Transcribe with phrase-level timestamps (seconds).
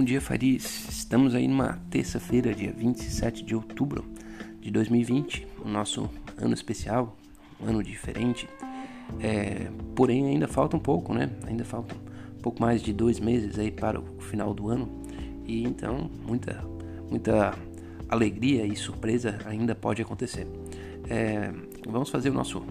[0.00, 0.88] Bom dia, Faris.
[0.88, 4.02] Estamos aí numa terça-feira, dia 27 de outubro
[4.58, 7.18] de 2020, o nosso ano especial,
[7.60, 8.48] um ano diferente.
[9.20, 11.28] É, porém, ainda falta um pouco, né?
[11.46, 14.88] Ainda falta um pouco mais de dois meses aí para o final do ano.
[15.44, 16.64] E então, muita,
[17.10, 17.54] muita
[18.08, 20.46] alegria e surpresa ainda pode acontecer.
[21.10, 21.52] É,
[21.86, 22.64] vamos fazer o nosso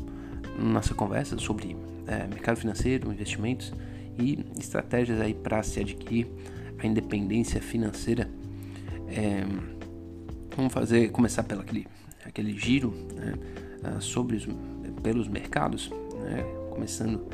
[0.58, 3.72] nossa conversa sobre é, mercado financeiro, investimentos
[4.18, 6.28] e estratégias aí para se adquirir
[6.88, 8.30] a independência financeira.
[9.08, 9.44] É,
[10.56, 11.88] vamos fazer começar pelo aquele,
[12.26, 13.34] aquele giro né,
[13.84, 14.48] ah, sobre os,
[15.02, 15.90] pelos mercados,
[16.22, 17.28] né, começando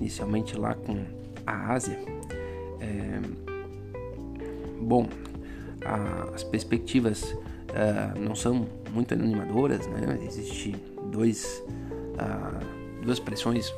[0.00, 1.04] inicialmente lá com
[1.46, 1.98] a Ásia.
[2.80, 3.20] É,
[4.80, 5.08] bom,
[5.84, 10.18] a, as perspectivas uh, não são muito animadoras, né?
[10.26, 10.74] Existe
[11.10, 13.72] dois, uh, duas pressões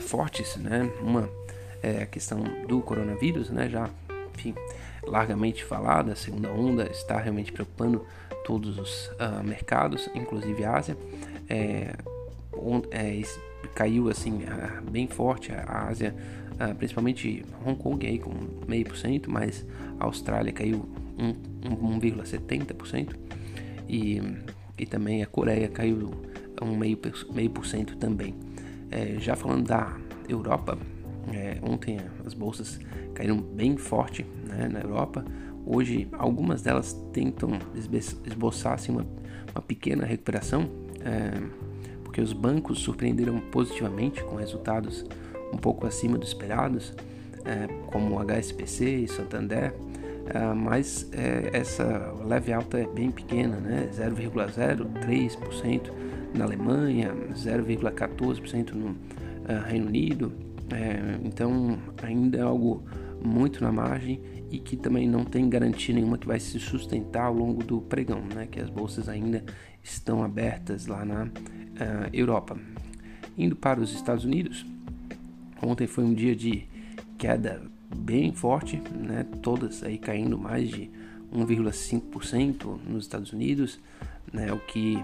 [0.00, 0.90] fortes, né?
[1.00, 1.28] Uma
[1.82, 3.68] é a questão do coronavírus, né?
[3.68, 3.88] Já,
[4.38, 4.54] enfim,
[5.04, 8.06] largamente falada, a segunda onda está realmente preocupando
[8.44, 9.10] todos os
[9.44, 10.96] mercados, inclusive a Ásia.
[11.48, 11.94] É,
[12.90, 13.22] é,
[13.74, 14.42] caiu assim
[14.90, 16.14] bem forte a Ásia,
[16.78, 18.32] principalmente Hong Kong aí com
[18.66, 19.66] meio por cento, mas
[19.98, 23.14] a Austrália caiu 1,70%
[23.88, 24.22] e,
[24.78, 26.10] e também a Coreia caiu
[26.62, 26.98] um meio,
[27.32, 28.34] meio por cento também.
[28.90, 29.96] É, já falando da
[30.28, 30.78] Europa,
[31.32, 32.78] é, ontem as bolsas
[33.18, 35.24] caíram bem forte né, na Europa.
[35.66, 37.50] Hoje algumas delas tentam
[38.24, 39.04] esboçar assim, uma,
[39.52, 40.70] uma pequena recuperação,
[41.04, 41.32] é,
[42.04, 45.04] porque os bancos surpreenderam positivamente com resultados
[45.52, 46.94] um pouco acima dos esperados,
[47.44, 49.74] é, como o HSBC e Santander.
[50.28, 53.88] Uh, mas é, essa leve alta é bem pequena, né?
[53.90, 55.90] 0,03%
[56.34, 58.96] na Alemanha, 0,14% no uh,
[59.66, 60.30] Reino Unido,
[60.70, 62.82] é, então ainda é algo
[63.24, 67.34] muito na margem e que também não tem garantia nenhuma que vai se sustentar ao
[67.34, 68.46] longo do pregão, né?
[68.50, 69.44] Que as bolsas ainda
[69.82, 71.28] estão abertas lá na uh,
[72.12, 72.58] Europa.
[73.36, 74.66] Indo para os Estados Unidos,
[75.62, 76.66] ontem foi um dia de
[77.16, 77.62] queda
[77.94, 79.24] bem forte, né?
[79.42, 80.90] todas aí caindo mais de
[81.32, 83.78] 1,5% nos Estados Unidos,
[84.32, 84.52] né?
[84.52, 84.98] o que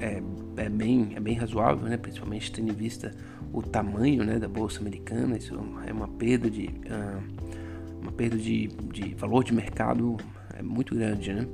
[0.00, 0.22] é,
[0.56, 1.96] é, bem, é bem razoável, né?
[1.96, 3.14] principalmente tendo em vista
[3.52, 4.38] o tamanho né?
[4.38, 5.54] da bolsa americana, isso
[5.86, 10.16] é uma perda de, uh, uma perda de, de valor de mercado
[10.56, 11.32] é muito grande.
[11.32, 11.46] Né?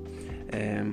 [0.53, 0.85] É,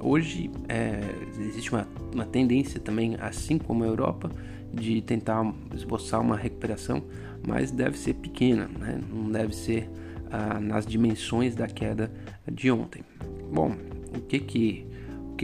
[0.00, 1.00] hoje é,
[1.40, 4.30] existe uma, uma tendência também, assim como a Europa,
[4.72, 7.02] de tentar esboçar uma recuperação,
[7.46, 9.00] mas deve ser pequena, né?
[9.12, 9.88] não deve ser
[10.30, 12.10] ah, nas dimensões da queda
[12.50, 13.04] de ontem.
[13.52, 13.76] Bom,
[14.16, 14.86] o que que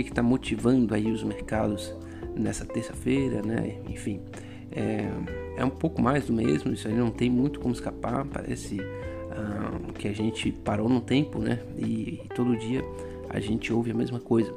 [0.03, 1.95] que está motivando aí os mercados
[2.35, 3.79] nessa terça-feira, né?
[3.89, 4.21] Enfim,
[4.71, 5.09] é,
[5.57, 6.73] é, um pouco mais do mesmo.
[6.73, 8.25] Isso aí não tem muito como escapar.
[8.25, 8.79] Parece
[9.33, 11.61] ah, que a gente parou no tempo, né?
[11.77, 12.85] E, e todo dia
[13.29, 14.53] a gente ouve a mesma coisa,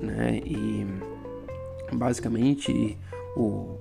[0.00, 0.40] né?
[0.44, 0.86] E
[1.92, 2.96] basicamente
[3.36, 3.76] o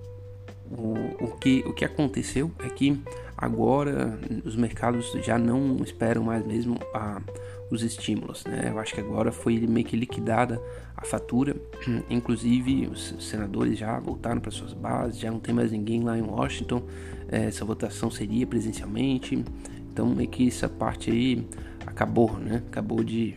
[0.72, 3.00] o, o, que, o que aconteceu é que
[3.38, 7.22] agora os mercados já não esperam mais mesmo a,
[7.70, 8.46] os estímulos.
[8.46, 8.70] Né?
[8.70, 10.62] Eu acho que agora foi meio que liquidada
[10.96, 11.56] a fatura,
[12.10, 16.22] inclusive os senadores já voltaram para suas bases, já não tem mais ninguém lá em
[16.22, 16.84] Washington,
[17.30, 19.44] é, essa votação seria presencialmente,
[19.92, 21.48] então meio que essa parte aí
[21.86, 22.64] acabou, né?
[22.68, 23.36] Acabou de.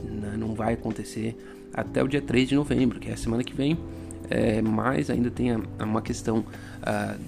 [0.00, 0.36] Né?
[0.36, 1.36] não vai acontecer
[1.72, 3.78] até o dia 3 de novembro, que é a semana que vem
[4.30, 7.18] é, mas ainda tem uma questão uh,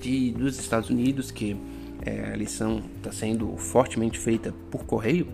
[0.00, 1.56] de, dos Estados Unidos que
[2.04, 5.26] é, a eleição está sendo fortemente feita por correio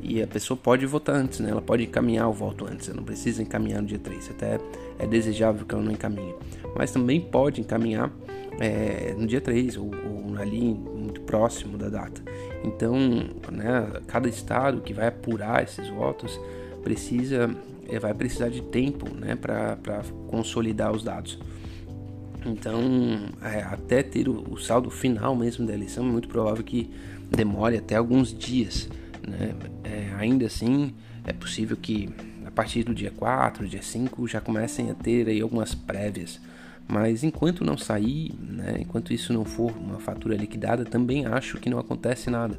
[0.00, 1.50] e a pessoa pode votar antes, né?
[1.50, 4.60] ela pode encaminhar o voto antes, ela não precisa encaminhar no dia 3, até
[4.98, 6.34] é desejável que ela não encaminhe,
[6.76, 8.10] mas também pode encaminhar
[8.60, 12.22] é, no dia 3 ou, ou, ali muito próximo da data.
[12.62, 12.94] Então,
[13.50, 16.38] né, cada estado que vai apurar esses votos
[16.82, 17.50] precisa
[18.00, 21.38] vai precisar de tempo né, para consolidar os dados.
[22.44, 22.80] Então,
[23.42, 26.88] é, até ter o, o, saldo final mesmo da eleição, é muito provável que
[27.30, 28.88] demore até alguns dias.
[29.26, 29.54] Né?
[29.82, 30.94] É, ainda assim,
[31.24, 32.08] é possível que
[32.46, 36.40] a partir do dia 4, dia 5, já comecem a ter aí algumas prévias.
[36.88, 41.68] Mas enquanto não sair, né, enquanto isso não for uma fatura liquidada, também acho que
[41.68, 42.58] não acontece nada.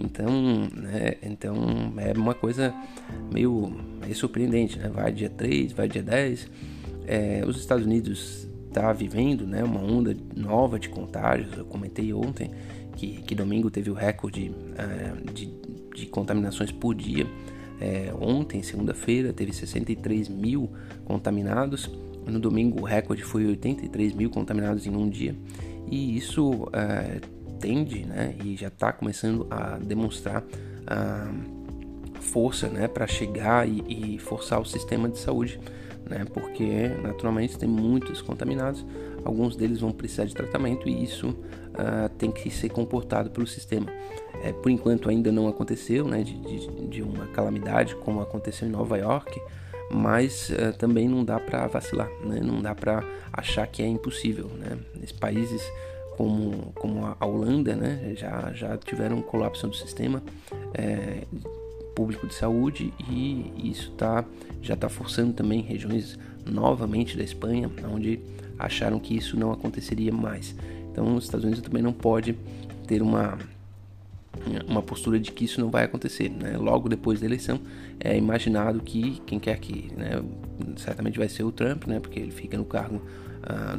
[0.00, 1.54] Então, né, então
[1.98, 2.74] é uma coisa
[3.32, 3.70] meio,
[4.00, 4.88] meio surpreendente, né?
[4.88, 6.48] Vai dia 3, vai dia 10.
[7.06, 11.56] É, os Estados Unidos está vivendo né, uma onda nova de contágios.
[11.56, 12.50] Eu comentei ontem
[12.96, 15.52] que, que domingo teve o recorde uh, de,
[15.94, 17.26] de, contaminações por dia.
[17.80, 20.70] É, ontem, segunda-feira, teve 63 mil
[21.04, 21.90] contaminados.
[22.26, 25.34] No domingo, o recorde foi 83 mil contaminados em um dia.
[25.90, 30.42] E isso uh, tende, né, e já está começando a demonstrar
[32.20, 35.60] força né, para chegar e, e, forçar o sistema de saúde,
[36.08, 38.84] né, porque naturalmente tem muitos contaminados,
[39.24, 43.86] alguns deles vão precisar de tratamento e isso uh, tem que ser comportado pelo sistema.
[44.42, 48.70] É, por enquanto ainda não aconteceu né, de, de, de, uma calamidade como aconteceu em
[48.70, 49.40] Nova York,
[49.90, 54.50] mas uh, também não dá para vacilar, né, não dá para achar que é impossível.
[54.58, 54.78] Né?
[54.94, 55.62] Nesses países
[56.20, 60.22] como, como a Holanda né, já, já tiveram colapso do sistema.
[60.74, 61.22] É,
[61.94, 64.24] público de saúde e isso tá,
[64.62, 68.20] já está forçando também regiões novamente da Espanha, onde
[68.58, 70.54] acharam que isso não aconteceria mais.
[70.92, 72.36] Então, os Estados Unidos também não pode
[72.86, 73.38] ter uma
[74.68, 76.30] uma postura de que isso não vai acontecer.
[76.30, 76.56] Né?
[76.56, 77.58] Logo depois da eleição,
[77.98, 80.22] é imaginado que quem quer que, né,
[80.76, 83.02] certamente vai ser o Trump, né, porque ele fica no cargo
[83.42, 83.76] ah,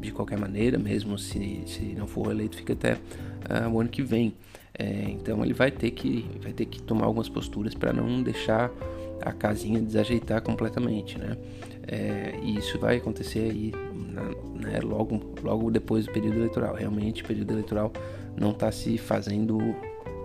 [0.00, 2.98] de qualquer maneira, mesmo se, se não for eleito, fica até
[3.48, 4.34] ah, o ano que vem.
[4.78, 8.70] É, então ele vai ter que vai ter que tomar algumas posturas para não deixar
[9.20, 11.36] a casinha desajeitar completamente, né?
[11.86, 13.72] É, e isso vai acontecer aí
[14.54, 16.74] né, logo logo depois do período eleitoral.
[16.74, 17.92] Realmente o período eleitoral
[18.36, 19.58] não está se fazendo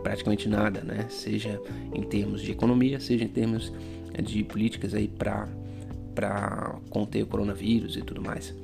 [0.01, 1.06] praticamente nada, né?
[1.10, 1.60] Seja
[1.94, 3.74] em termos de economia, seja em termos
[4.24, 5.48] de políticas aí para
[6.16, 8.56] para conter o coronavírus e tudo mais.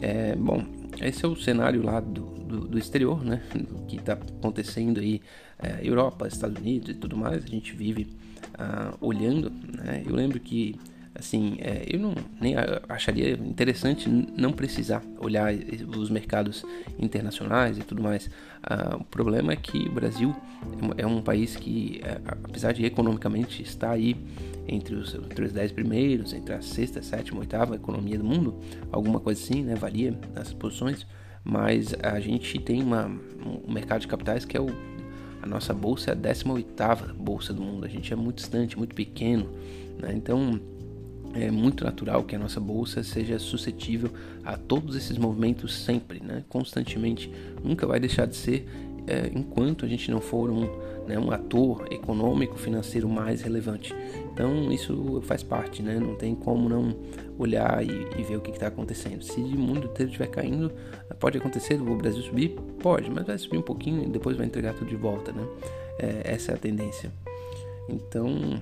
[0.00, 0.64] É, bom,
[1.00, 3.42] esse é o cenário lá do, do, do exterior, né?
[3.88, 5.20] Que está acontecendo aí,
[5.58, 7.44] é, Europa, Estados Unidos e tudo mais.
[7.44, 8.08] A gente vive
[8.54, 10.02] ah, olhando, né?
[10.06, 10.76] Eu lembro que
[11.18, 12.54] assim, é, eu não nem
[12.88, 15.52] acharia interessante não precisar olhar
[15.96, 16.64] os mercados
[16.98, 18.30] internacionais e tudo mais.
[18.62, 20.34] Ah, o problema é que o Brasil
[20.96, 24.16] é um país que, é, apesar de economicamente estar aí
[24.66, 28.54] entre os, entre os dez primeiros, entre a sexta, sétima, oitava economia do mundo,
[28.92, 29.74] alguma coisa assim, né?
[29.74, 31.06] Varia nessas posições,
[31.42, 33.10] mas a gente tem uma,
[33.66, 34.68] um mercado de capitais que é o
[35.40, 37.84] a nossa bolsa é a 18 bolsa do mundo.
[37.84, 39.48] A gente é muito distante, muito pequeno,
[39.96, 40.12] né?
[40.12, 40.60] Então,
[41.34, 44.10] é muito natural que a nossa bolsa seja suscetível
[44.44, 46.44] a todos esses movimentos sempre, né?
[46.48, 47.30] constantemente.
[47.62, 48.66] Nunca vai deixar de ser
[49.06, 50.68] é, enquanto a gente não for um,
[51.06, 53.94] né, um ator econômico, financeiro mais relevante.
[54.32, 55.98] Então isso faz parte, né?
[55.98, 56.94] não tem como não
[57.38, 59.22] olhar e, e ver o que está acontecendo.
[59.22, 60.70] Se o mundo inteiro estiver caindo,
[61.18, 62.50] pode acontecer o Brasil subir?
[62.80, 65.32] Pode, mas vai subir um pouquinho e depois vai entregar tudo de volta.
[65.32, 65.46] Né?
[65.98, 67.10] É, essa é a tendência.
[67.88, 68.60] Então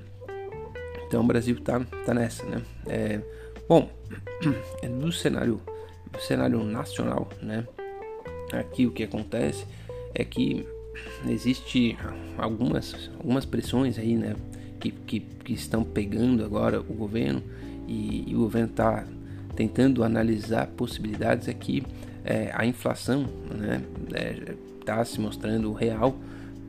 [1.06, 2.62] então o Brasil tá, tá nessa, né?
[2.87, 3.20] É,
[3.69, 3.88] bom,
[5.00, 5.61] do cenário,
[6.11, 7.67] do cenário nacional, né?
[8.53, 9.67] Aqui o que acontece
[10.14, 10.67] é que
[11.29, 11.97] existe
[12.38, 14.35] algumas, algumas pressões aí, né?
[14.81, 17.43] Que, que, que estão pegando agora o governo
[17.87, 19.06] e, e o governo está
[19.55, 21.82] tentando analisar possibilidades aqui.
[22.25, 23.82] É, a inflação, né?
[24.81, 26.17] Está é, se mostrando real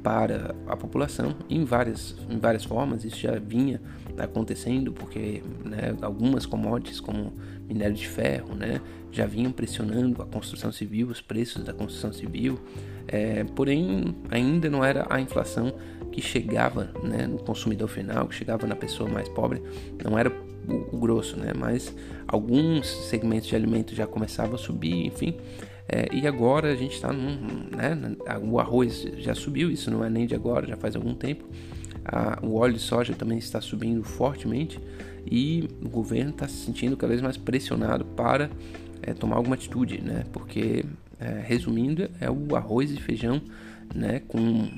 [0.07, 3.04] para a população em várias, em várias formas.
[3.04, 3.81] Isso já vinha
[4.18, 7.33] acontecendo porque né, algumas commodities como
[7.68, 8.80] minério de ferro né,
[9.12, 12.57] já vinham pressionando a construção civil, os preços da construção civil.
[13.06, 15.74] É, porém, ainda não era a inflação
[16.09, 19.62] que chegava né, no consumidor final, que chegava na pessoa mais pobre,
[20.01, 21.94] não era o, o grosso, né, mas
[22.25, 25.36] alguns segmentos de alimentos já começavam a subir, enfim.
[25.89, 27.38] É, e agora a gente está num.
[27.75, 31.45] Né, o arroz já subiu, isso não é nem de agora, já faz algum tempo.
[32.42, 34.80] o óleo de soja também está subindo fortemente
[35.30, 38.50] e o governo está se sentindo cada vez mais pressionado para
[39.02, 40.23] é, tomar alguma atitude, né?
[40.31, 40.85] Porque,
[41.19, 43.42] é, resumindo, é o arroz e feijão
[43.94, 44.69] né, com um,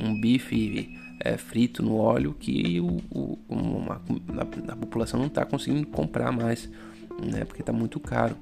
[0.00, 5.44] um bife é, frito no óleo que o, o, uma, a, a, população não está
[5.44, 6.70] conseguindo comprar mais,
[7.22, 7.44] né?
[7.44, 8.36] Porque está muito caro.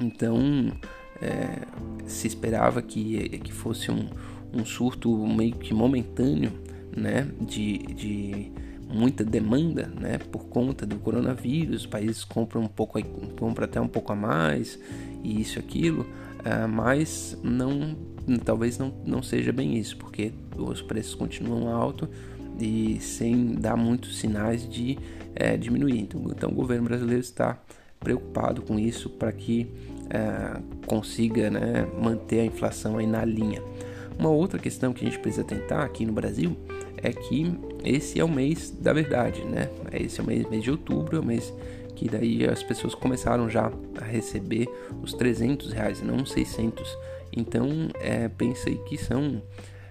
[0.00, 0.70] Então,
[1.20, 1.66] é,
[2.06, 4.08] se esperava que, que fosse um,
[4.52, 6.52] um surto meio que momentâneo,
[6.96, 8.52] né, de, de
[8.88, 13.02] muita demanda, né, por conta do coronavírus, os países compram um pouco,
[13.38, 14.78] compram até um pouco a mais
[15.22, 17.96] e isso aquilo, uh, mas não,
[18.44, 22.08] talvez não, não seja bem isso, porque os preços continuam altos
[22.58, 24.98] e sem dar muitos sinais de
[25.34, 26.00] é, diminuir.
[26.00, 27.60] Então, então o governo brasileiro está
[28.00, 29.70] preocupado com isso para que
[30.10, 33.62] é, consiga né, manter a inflação aí na linha.
[34.18, 36.56] Uma outra questão que a gente precisa tentar aqui no Brasil
[36.96, 39.70] é que esse é o mês da verdade, né?
[39.92, 41.52] Esse é o mês, mês de outubro, é o mês
[41.94, 44.68] que daí as pessoas começaram já a receber
[45.02, 46.96] os 300 reais, não 600.
[47.32, 49.42] Então, é, pensa aí que são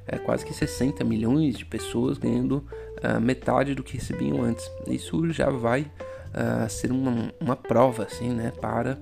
[0.07, 2.65] é, quase que 60 milhões de pessoas ganhando
[3.03, 4.69] uh, metade do que recebiam antes.
[4.87, 5.85] Isso já vai
[6.33, 8.97] uh, ser uma, uma prova, assim, né, para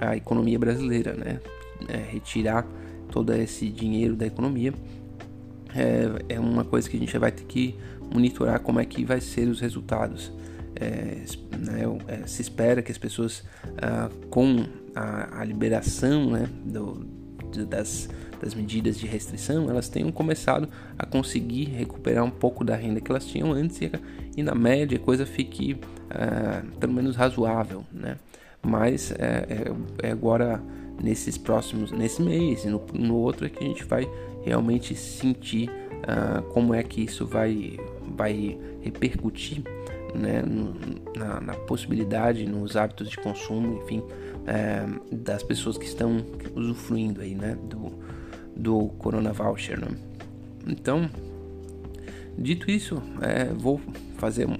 [0.00, 1.40] a economia brasileira, né?
[1.88, 2.66] É, retirar
[3.10, 4.74] todo esse dinheiro da economia
[5.74, 7.76] é, é uma coisa que a gente vai ter que
[8.12, 10.32] monitorar como é que vai ser os resultados.
[10.76, 11.22] É,
[11.58, 13.44] né, é, se espera que as pessoas
[13.82, 17.06] ah, com a, a liberação né, do,
[17.68, 18.08] das,
[18.40, 20.68] das medidas de restrição, elas tenham começado
[20.98, 23.90] a conseguir recuperar um pouco da renda que elas tinham antes e,
[24.36, 28.16] e na média a coisa fique uh, pelo menos razoável, né?
[28.62, 30.62] Mas é, é, agora
[31.02, 34.06] nesses próximos, nesse mês e no, no, outro é que a gente vai
[34.42, 37.78] realmente sentir uh, como é que isso vai,
[38.16, 39.62] vai repercutir
[40.14, 40.42] né,
[41.16, 44.02] na, na, possibilidade, nos hábitos de consumo, enfim,
[44.46, 47.92] é, das pessoas que estão usufruindo aí, né, do,
[48.56, 49.88] do Corona Voucher, né?
[50.66, 51.08] Então,
[52.36, 53.80] dito isso, é, vou
[54.16, 54.58] fazer uma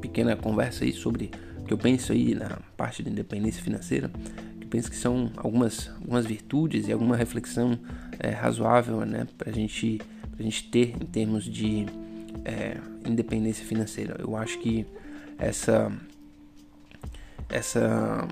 [0.00, 4.10] pequena conversa aí sobre o que eu penso aí na parte de independência financeira,
[4.60, 7.78] que penso que são algumas, algumas virtudes e alguma reflexão
[8.18, 10.00] é, razoável, né, para gente,
[10.38, 11.86] a gente ter em termos de
[12.44, 14.16] é, independência financeira.
[14.18, 14.86] Eu acho que
[15.38, 15.90] essa
[17.48, 18.28] essa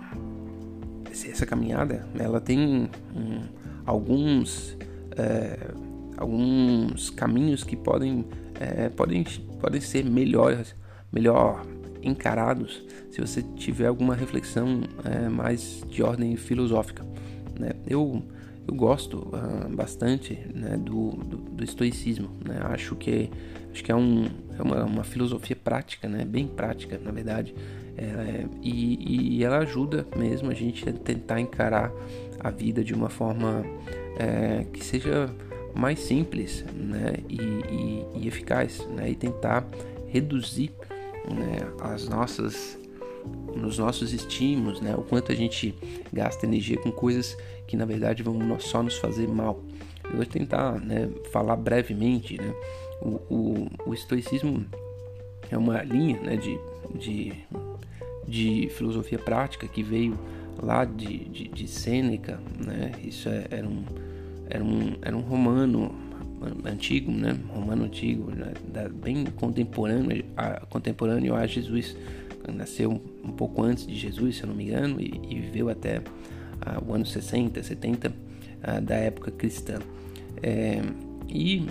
[1.10, 3.40] essa caminhada ela tem um,
[3.84, 4.76] alguns
[5.18, 5.58] é,
[6.16, 8.24] alguns caminhos que podem
[8.58, 9.24] é, podem
[9.60, 10.74] podem ser melhores
[11.12, 11.64] melhor
[12.02, 17.04] encarados se você tiver alguma reflexão é, mais de ordem filosófica
[17.58, 17.70] né?
[17.86, 18.22] eu
[18.66, 22.60] eu gosto uh, bastante né, do, do, do, estoicismo né?
[22.64, 23.30] acho que
[23.72, 24.26] acho que é, um,
[24.58, 27.54] é uma, uma filosofia prática né bem prática na verdade
[27.96, 31.90] é, e, e, ela ajuda mesmo a gente a tentar encarar
[32.40, 33.64] a vida de uma forma
[34.18, 35.30] é, que seja
[35.74, 39.66] mais simples né, e, e, e, eficaz né, e tentar
[40.08, 40.72] reduzir
[41.30, 42.78] né, as nossas
[43.54, 45.74] nos nossos estímulos, né, o quanto a gente
[46.12, 49.62] gasta energia com coisas que na verdade vão só nos fazer mal.
[50.04, 52.38] Eu vou tentar né, falar brevemente.
[52.38, 52.54] Né,
[53.02, 54.64] o, o, o estoicismo
[55.50, 56.58] é uma linha né, de,
[56.94, 57.32] de
[58.28, 60.18] de filosofia prática que veio
[60.62, 62.92] lá de, de, de Sêneca, né?
[63.02, 63.84] Isso é, era, um,
[64.48, 65.94] era, um, era um romano
[66.64, 67.36] antigo, né?
[67.48, 68.52] Romano antigo, né?
[68.72, 71.96] da, bem contemporâneo a, contemporâneo a Jesus.
[72.52, 76.00] Nasceu um, pouco antes de Jesus, se eu não me engano, e, e viveu até
[76.62, 78.12] ah, o ano 60, 70
[78.62, 79.78] ah, da época cristã.
[80.42, 80.80] É,
[81.28, 81.66] e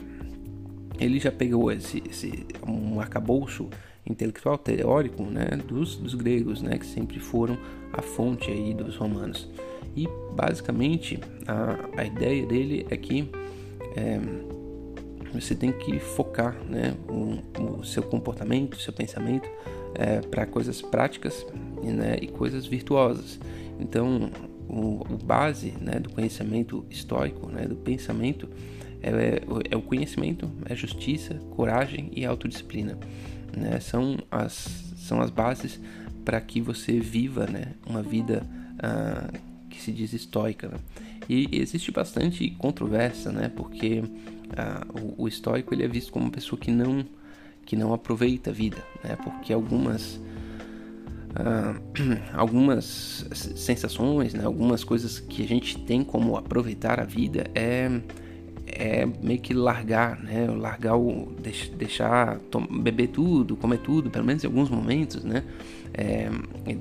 [1.00, 3.70] ele já pegou esse, esse um arcabouço
[4.10, 7.58] intelectual teórico né, dos, dos gregos, né, que sempre foram
[7.92, 9.50] a fonte aí dos romanos.
[9.96, 13.30] E basicamente a, a ideia dele é que
[13.96, 14.20] é,
[15.34, 19.50] você tem que focar né, o, o seu comportamento, o seu pensamento
[19.96, 21.46] é, para coisas práticas
[21.84, 23.40] né, e coisas virtuosas.
[23.80, 24.30] Então,
[24.68, 28.48] o, o base né, do conhecimento estoico, né, do pensamento,
[29.02, 32.98] é, é o conhecimento, é justiça, coragem e autodisciplina
[33.56, 33.80] né?
[33.80, 35.80] São as, são as bases
[36.26, 37.74] para que você viva né?
[37.86, 38.46] uma vida
[38.80, 39.30] ah,
[39.70, 40.68] que se diz estoica.
[40.68, 40.78] Né?
[41.30, 43.50] E existe bastante controvérsia, né?
[43.56, 44.04] porque
[44.56, 47.06] ah, o, o, estoico ele é visto como uma pessoa que não,
[47.66, 49.16] que não aproveita a vida, né?
[49.24, 50.20] porque algumas.
[51.38, 51.78] Uh,
[52.34, 58.02] algumas sensações, né, algumas coisas que a gente tem como aproveitar a vida é
[58.78, 60.48] é meio que largar, né?
[60.48, 61.34] Largar o.
[61.76, 65.44] deixar beber tudo, comer tudo, pelo menos em alguns momentos, né?
[65.94, 66.30] É,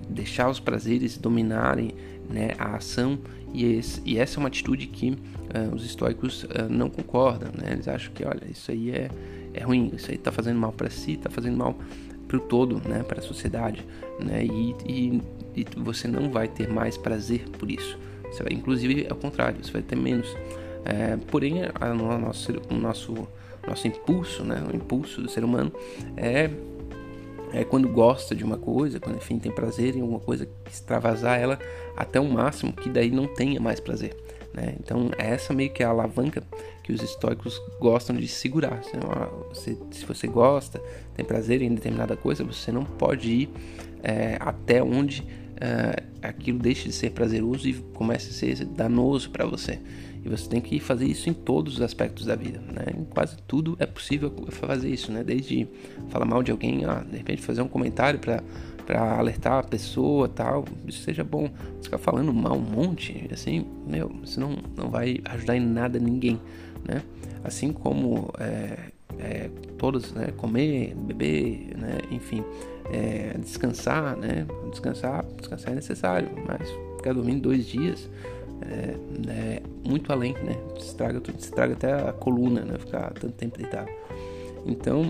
[0.09, 1.93] deixar os prazeres dominarem
[2.29, 3.19] né, a ação
[3.55, 7.73] e, esse, e essa é uma atitude que uh, os estoicos uh, não concordam, né?
[7.73, 9.09] Eles acham que, olha, isso aí é,
[9.55, 11.75] é ruim, isso aí está fazendo mal para si, está fazendo mal
[12.29, 13.03] para o todo, né?
[13.03, 13.83] Para a sociedade,
[14.21, 14.45] né?
[14.45, 15.23] E, e,
[15.57, 17.99] e você não vai ter mais prazer por isso.
[18.31, 20.37] Você vai, inclusive, ao contrário, você vai ter menos.
[20.87, 23.29] É, porém, a, o, nosso, o nosso,
[23.67, 25.73] nosso impulso, né, o impulso do ser humano
[26.17, 26.49] é,
[27.53, 31.59] é quando gosta de uma coisa, quando enfim tem prazer em alguma coisa, extravasar ela
[31.97, 34.17] até o máximo que daí não tenha mais prazer.
[34.55, 34.75] Né?
[34.81, 36.43] Então, essa meio que é a alavanca
[36.83, 38.81] que os estoicos gostam de segurar.
[39.53, 40.81] Se você gosta,
[41.15, 43.51] tem prazer em determinada coisa, você não pode ir
[44.03, 45.27] é, até onde
[45.61, 49.79] é, aquilo deixe de ser prazeroso e comece a ser danoso para você.
[50.27, 52.87] E você tem que fazer isso em todos os aspectos da vida, né?
[52.99, 55.23] Em quase tudo é possível fazer isso, né?
[55.23, 55.69] Desde
[56.09, 58.43] falar mal de alguém, ah, de repente fazer um comentário para
[58.85, 61.51] para alertar a pessoa, tal, isso seja bom.
[61.83, 66.41] Ficar falando mal um monte, assim, meu, você não, não vai ajudar em nada ninguém,
[66.87, 67.03] né?
[67.43, 68.79] Assim como é,
[69.19, 70.33] é, todos, né?
[70.37, 71.99] Comer, beber, né?
[72.13, 72.45] Enfim,
[72.93, 74.47] é, descansar, né?
[74.71, 78.09] Descansar, descansar é necessário, mas ficar dormindo dois dias
[78.63, 78.97] é,
[79.31, 80.57] é muito além, né?
[80.79, 82.79] Estraga, estraga até a coluna, né?
[82.79, 83.91] Ficar tanto tempo deitado.
[84.65, 85.05] Então,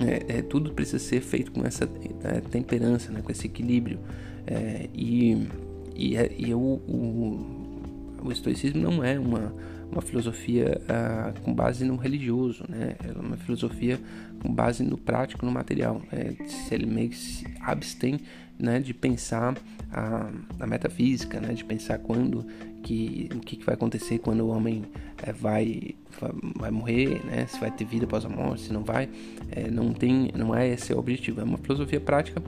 [0.00, 1.88] é, é, tudo precisa ser feito com essa
[2.24, 3.20] é, temperança, né?
[3.22, 3.98] Com esse equilíbrio.
[4.46, 5.46] É, e
[5.94, 9.52] e, e o, o, o estoicismo não é uma
[9.90, 12.96] uma filosofia uh, com base no religioso, né?
[13.02, 13.98] É uma filosofia
[14.40, 16.02] com base no prático, no material.
[16.12, 18.20] É, se ele meio que se abstém
[18.58, 19.56] né, de pensar
[19.92, 22.46] a, a metafísica, né, de pensar quando
[22.82, 24.84] que o que, que vai acontecer quando o homem
[25.22, 28.84] é, vai, vai, vai morrer, né, se vai ter vida após a morte, se não
[28.84, 29.08] vai.
[29.50, 31.40] É, não tem, não é esse o objetivo.
[31.40, 32.42] É uma filosofia prática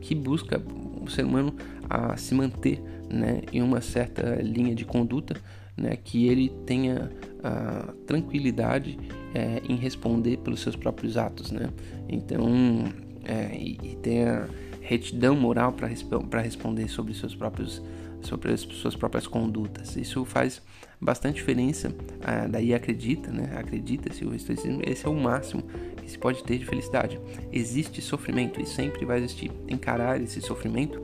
[0.00, 0.62] que busca
[1.00, 1.54] o ser humano
[1.88, 5.36] a se manter né, em uma certa linha de conduta
[5.76, 7.10] né, que ele tenha
[7.42, 8.98] a tranquilidade
[9.34, 11.70] é, em responder pelos seus próprios atos, né?
[12.08, 12.84] Então,
[13.24, 14.48] é, e, e tenha
[14.90, 17.80] retidão moral para responder sobre seus próprios
[18.22, 19.96] sobre as suas próprias condutas.
[19.96, 20.60] Isso faz
[21.00, 21.94] bastante diferença.
[22.22, 23.56] Ah, daí acredita, né?
[23.56, 24.82] Acredita-se o estoicismo.
[24.84, 25.62] Esse é o máximo
[25.96, 27.18] que se pode ter de felicidade.
[27.50, 29.50] Existe sofrimento e sempre vai existir.
[29.68, 31.00] Encarar esse sofrimento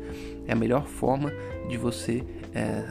[0.46, 1.32] é a melhor forma
[1.70, 2.22] de você
[2.54, 2.84] é,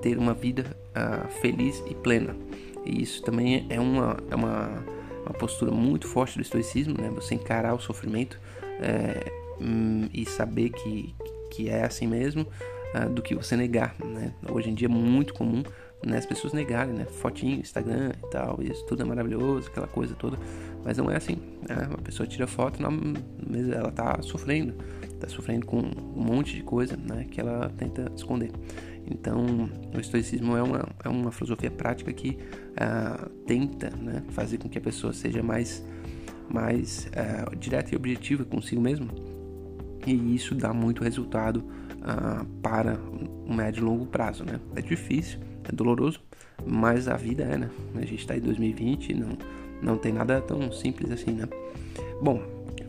[0.00, 2.36] ter uma vida uh, feliz e plena.
[2.84, 4.84] E isso também é uma, é uma,
[5.24, 7.10] uma, postura muito forte do estoicismo, né?
[7.16, 8.38] Você encarar o sofrimento
[8.80, 11.14] é, hum, e saber que,
[11.50, 12.46] que é assim mesmo,
[12.94, 14.32] uh, do que você negar, né?
[14.50, 15.62] Hoje em dia é muito comum
[16.04, 17.04] né, as pessoas negarem, né?
[17.04, 20.38] Fotinho, Instagram e tal, isso tudo é maravilhoso, aquela coisa toda.
[20.84, 21.36] Mas não é assim.
[21.68, 21.86] Né?
[21.88, 24.74] Uma pessoa tira foto, mas ela tá sofrendo,
[25.18, 27.26] tá sofrendo com um monte de coisa, né?
[27.30, 28.50] Que ela tenta esconder.
[29.10, 32.38] Então, o estoicismo é uma, é uma filosofia prática que
[32.72, 35.84] uh, tenta né, fazer com que a pessoa seja mais,
[36.48, 39.08] mais uh, direta e objetiva consigo mesmo.
[40.06, 42.98] E isso dá muito resultado uh, para
[43.46, 44.44] um médio e longo prazo.
[44.44, 44.58] Né?
[44.74, 45.38] É difícil,
[45.68, 46.20] é doloroso,
[46.64, 47.70] mas a vida é, né?
[47.94, 49.38] A gente está em 2020 e não,
[49.82, 51.48] não tem nada tão simples assim, né?
[52.22, 52.42] Bom,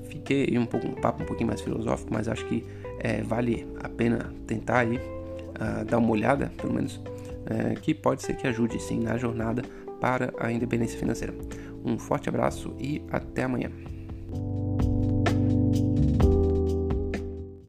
[0.09, 2.63] fiquei um, pouco, um papo um pouquinho mais filosófico, mas acho que
[2.99, 8.21] é, vale a pena tentar aí uh, dar uma olhada, pelo menos, uh, que pode
[8.21, 9.63] ser que ajude sim na jornada
[9.99, 11.33] para a independência financeira.
[11.83, 13.71] Um forte abraço e até amanhã.